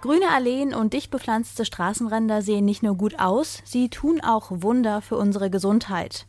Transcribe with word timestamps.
Grüne 0.00 0.30
Alleen 0.30 0.74
und 0.74 0.92
dicht 0.92 1.10
bepflanzte 1.10 1.64
Straßenränder 1.64 2.40
sehen 2.40 2.64
nicht 2.64 2.84
nur 2.84 2.94
gut 2.94 3.18
aus, 3.18 3.62
sie 3.64 3.88
tun 3.88 4.20
auch 4.20 4.46
Wunder 4.50 5.02
für 5.02 5.16
unsere 5.16 5.50
Gesundheit. 5.50 6.26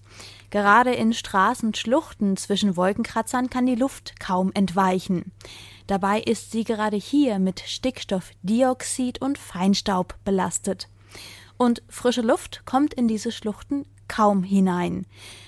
Gerade 0.49 0.92
in 0.95 1.13
Straßenschluchten 1.13 2.35
zwischen 2.35 2.75
Wolkenkratzern 2.75 3.51
kann 3.51 3.67
die 3.67 3.75
Luft 3.75 4.19
kaum 4.19 4.51
entweichen. 4.55 5.32
Dabei 5.85 6.19
ist 6.19 6.51
sie 6.51 6.63
gerade 6.63 6.97
hier 6.97 7.37
mit 7.37 7.59
Stickstoffdioxid 7.59 9.21
und 9.21 9.38
Feinstaub 9.38 10.16
belastet. 10.24 10.88
Und 11.58 11.84
frische 11.90 12.22
Luft 12.22 12.64
kommt 12.66 12.96
in 12.96 13.08
diese 13.08 13.32
Schluchten 13.32 13.86
kaum 14.10 14.44
hinein. 14.44 15.05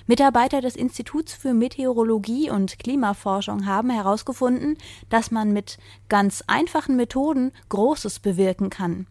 Mitarbeiter 0.07 0.61
des 0.61 0.78
Instituts 0.78 1.34
für 1.34 1.54
Meteorologie 1.54 2.50
und 2.50 2.80
Klimaforschung 2.80 3.66
haben 3.66 3.89
herausgefunden, 3.89 4.78
dass 5.10 5.32
man 5.32 5.52
mit 5.52 5.78
ganz 6.07 6.43
einfachen 6.48 6.96
Methoden 6.96 7.52
Großes 7.68 8.20
bewirken 8.20 8.70
kann. 8.70 9.07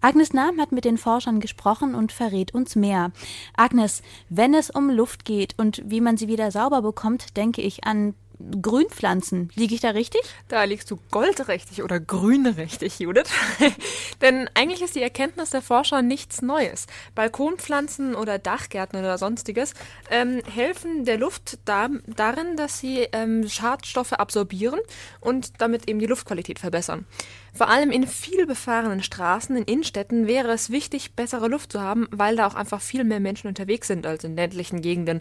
Agnes 0.00 0.34
Nahm 0.34 0.60
hat 0.60 0.70
mit 0.70 0.84
den 0.84 0.98
Forschern 0.98 1.40
gesprochen 1.40 1.94
und 1.94 2.12
verrät 2.12 2.52
uns 2.52 2.76
mehr. 2.76 3.10
Agnes, 3.56 4.02
wenn 4.28 4.52
es 4.52 4.68
um 4.68 4.90
Luft 4.90 5.24
geht 5.24 5.58
und 5.58 5.82
wie 5.86 6.02
man 6.02 6.18
sie 6.18 6.28
wieder 6.28 6.50
sauber 6.50 6.82
bekommt, 6.82 7.38
denke 7.38 7.62
ich 7.62 7.84
an 7.84 8.14
Grünpflanzen. 8.60 9.50
Liege 9.54 9.74
ich 9.74 9.80
da 9.80 9.90
richtig? 9.90 10.22
Da 10.48 10.64
liegst 10.64 10.90
du 10.90 10.98
goldrichtig 11.10 11.82
oder 11.82 12.00
grünrichtig, 12.00 12.98
Judith. 12.98 13.30
Denn 14.20 14.48
eigentlich 14.54 14.82
ist 14.82 14.94
die 14.94 15.02
Erkenntnis 15.02 15.50
der 15.50 15.62
Forscher 15.62 16.02
nichts 16.02 16.42
Neues. 16.42 16.86
Balkonpflanzen 17.14 18.14
oder 18.14 18.38
Dachgärten 18.38 18.98
oder 18.98 19.18
sonstiges 19.18 19.74
ähm, 20.10 20.42
helfen 20.52 21.04
der 21.04 21.18
Luft 21.18 21.58
da, 21.64 21.88
darin, 22.06 22.56
dass 22.56 22.80
sie 22.80 23.06
ähm, 23.12 23.48
Schadstoffe 23.48 24.12
absorbieren 24.12 24.80
und 25.20 25.60
damit 25.60 25.88
eben 25.88 25.98
die 25.98 26.06
Luftqualität 26.06 26.58
verbessern. 26.58 27.06
Vor 27.52 27.68
allem 27.68 27.92
in 27.92 28.06
viel 28.08 28.46
befahrenen 28.46 29.02
Straßen, 29.02 29.56
in 29.56 29.62
Innenstädten 29.62 30.26
wäre 30.26 30.50
es 30.50 30.70
wichtig, 30.70 31.14
bessere 31.14 31.46
Luft 31.46 31.70
zu 31.70 31.80
haben, 31.80 32.08
weil 32.10 32.34
da 32.34 32.48
auch 32.48 32.56
einfach 32.56 32.80
viel 32.80 33.04
mehr 33.04 33.20
Menschen 33.20 33.46
unterwegs 33.46 33.86
sind 33.86 34.06
als 34.06 34.24
in 34.24 34.34
ländlichen 34.34 34.80
Gegenden. 34.80 35.20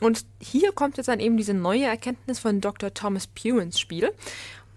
Und 0.00 0.24
hier 0.40 0.72
kommt 0.72 0.96
jetzt 0.96 1.06
dann 1.06 1.20
eben 1.20 1.36
diese 1.36 1.54
neue 1.54 1.84
Erkenntnis 1.84 2.38
von 2.38 2.60
Dr. 2.60 2.92
Thomas 2.92 3.26
Pugh 3.26 3.60
ins 3.60 3.80
Spiel. 3.80 4.12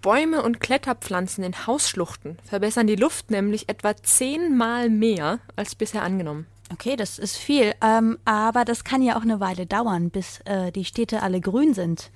Bäume 0.00 0.42
und 0.42 0.60
Kletterpflanzen 0.60 1.42
in 1.42 1.66
Hausschluchten 1.66 2.38
verbessern 2.44 2.86
die 2.86 2.96
Luft 2.96 3.30
nämlich 3.30 3.68
etwa 3.68 3.96
zehnmal 3.96 4.90
mehr 4.90 5.40
als 5.56 5.74
bisher 5.74 6.02
angenommen. 6.02 6.46
Okay, 6.70 6.96
das 6.96 7.18
ist 7.18 7.36
viel, 7.36 7.74
ähm, 7.82 8.18
aber 8.26 8.66
das 8.66 8.84
kann 8.84 9.00
ja 9.00 9.16
auch 9.16 9.22
eine 9.22 9.40
Weile 9.40 9.64
dauern, 9.64 10.10
bis 10.10 10.40
äh, 10.44 10.70
die 10.70 10.84
Städte 10.84 11.22
alle 11.22 11.40
grün 11.40 11.72
sind. 11.72 12.10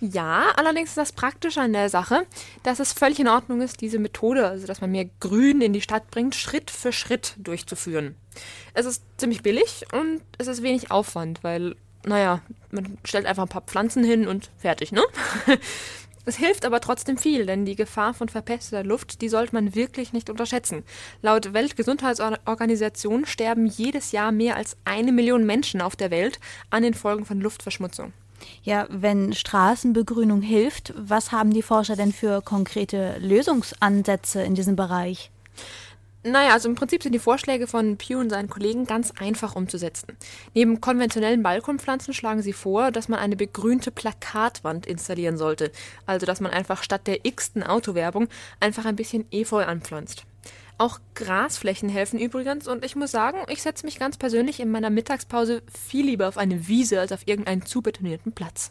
Ja, 0.00 0.46
allerdings 0.56 0.90
ist 0.90 0.98
das 0.98 1.12
Praktische 1.12 1.60
an 1.60 1.72
der 1.72 1.88
Sache, 1.88 2.26
dass 2.64 2.80
es 2.80 2.92
völlig 2.92 3.20
in 3.20 3.28
Ordnung 3.28 3.60
ist, 3.60 3.80
diese 3.80 4.00
Methode, 4.00 4.48
also 4.48 4.66
dass 4.66 4.80
man 4.80 4.90
mehr 4.90 5.08
Grün 5.20 5.60
in 5.60 5.72
die 5.72 5.80
Stadt 5.80 6.10
bringt, 6.10 6.34
Schritt 6.34 6.72
für 6.72 6.92
Schritt 6.92 7.34
durchzuführen. 7.38 8.16
Es 8.74 8.86
ist 8.86 9.04
ziemlich 9.18 9.42
billig 9.42 9.84
und 9.92 10.20
es 10.36 10.48
ist 10.48 10.64
wenig 10.64 10.90
Aufwand, 10.90 11.44
weil 11.44 11.76
naja, 12.06 12.40
man 12.70 12.98
stellt 13.04 13.26
einfach 13.26 13.44
ein 13.44 13.48
paar 13.48 13.62
Pflanzen 13.62 14.04
hin 14.04 14.26
und 14.26 14.50
fertig, 14.58 14.92
ne? 14.92 15.02
Es 16.24 16.36
hilft 16.36 16.64
aber 16.64 16.80
trotzdem 16.80 17.18
viel, 17.18 17.46
denn 17.46 17.64
die 17.64 17.74
Gefahr 17.74 18.14
von 18.14 18.28
verpesteter 18.28 18.84
Luft, 18.84 19.22
die 19.22 19.28
sollte 19.28 19.56
man 19.56 19.74
wirklich 19.74 20.12
nicht 20.12 20.30
unterschätzen. 20.30 20.84
Laut 21.20 21.52
Weltgesundheitsorganisation 21.52 23.26
sterben 23.26 23.66
jedes 23.66 24.12
Jahr 24.12 24.30
mehr 24.30 24.54
als 24.54 24.76
eine 24.84 25.10
Million 25.10 25.44
Menschen 25.44 25.80
auf 25.80 25.96
der 25.96 26.12
Welt 26.12 26.38
an 26.70 26.84
den 26.84 26.94
Folgen 26.94 27.24
von 27.24 27.40
Luftverschmutzung. 27.40 28.12
Ja, 28.62 28.86
wenn 28.88 29.32
Straßenbegrünung 29.32 30.42
hilft, 30.42 30.94
was 30.96 31.32
haben 31.32 31.52
die 31.52 31.62
Forscher 31.62 31.96
denn 31.96 32.12
für 32.12 32.40
konkrete 32.40 33.16
Lösungsansätze 33.18 34.42
in 34.42 34.54
diesem 34.54 34.76
Bereich? 34.76 35.30
Naja, 36.24 36.52
also 36.52 36.68
im 36.68 36.76
Prinzip 36.76 37.02
sind 37.02 37.12
die 37.12 37.18
Vorschläge 37.18 37.66
von 37.66 37.96
Pew 37.96 38.18
und 38.20 38.30
seinen 38.30 38.48
Kollegen 38.48 38.86
ganz 38.86 39.10
einfach 39.18 39.56
umzusetzen. 39.56 40.16
Neben 40.54 40.80
konventionellen 40.80 41.42
Balkonpflanzen 41.42 42.14
schlagen 42.14 42.42
sie 42.42 42.52
vor, 42.52 42.92
dass 42.92 43.08
man 43.08 43.18
eine 43.18 43.34
begrünte 43.34 43.90
Plakatwand 43.90 44.86
installieren 44.86 45.36
sollte. 45.36 45.72
Also, 46.06 46.24
dass 46.24 46.40
man 46.40 46.52
einfach 46.52 46.84
statt 46.84 47.08
der 47.08 47.24
x-ten 47.24 47.64
Autowerbung 47.64 48.28
einfach 48.60 48.84
ein 48.84 48.94
bisschen 48.94 49.24
Efeu 49.32 49.64
anpflanzt. 49.64 50.24
Auch 50.78 51.00
Grasflächen 51.16 51.88
helfen 51.88 52.20
übrigens 52.20 52.68
und 52.68 52.84
ich 52.84 52.96
muss 52.96 53.10
sagen, 53.10 53.38
ich 53.48 53.62
setze 53.62 53.84
mich 53.84 53.98
ganz 53.98 54.16
persönlich 54.16 54.60
in 54.60 54.70
meiner 54.70 54.90
Mittagspause 54.90 55.62
viel 55.72 56.06
lieber 56.06 56.28
auf 56.28 56.38
eine 56.38 56.68
Wiese 56.68 57.00
als 57.00 57.12
auf 57.12 57.26
irgendeinen 57.26 57.66
zubetonierten 57.66 58.32
Platz. 58.32 58.70